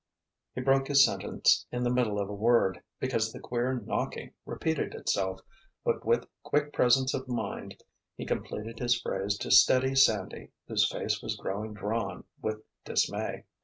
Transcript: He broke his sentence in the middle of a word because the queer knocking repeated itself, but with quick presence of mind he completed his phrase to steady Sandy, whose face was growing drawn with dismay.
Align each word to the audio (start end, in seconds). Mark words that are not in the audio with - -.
He 0.55 0.61
broke 0.61 0.87
his 0.87 1.05
sentence 1.05 1.67
in 1.71 1.83
the 1.83 1.91
middle 1.91 2.17
of 2.19 2.27
a 2.27 2.33
word 2.33 2.81
because 2.99 3.31
the 3.31 3.39
queer 3.39 3.75
knocking 3.85 4.33
repeated 4.47 4.95
itself, 4.95 5.41
but 5.85 6.03
with 6.03 6.25
quick 6.41 6.73
presence 6.73 7.13
of 7.13 7.27
mind 7.27 7.83
he 8.15 8.25
completed 8.25 8.79
his 8.79 8.99
phrase 8.99 9.37
to 9.37 9.51
steady 9.51 9.93
Sandy, 9.93 10.49
whose 10.67 10.91
face 10.91 11.21
was 11.21 11.35
growing 11.35 11.75
drawn 11.75 12.23
with 12.41 12.63
dismay. 12.83 13.43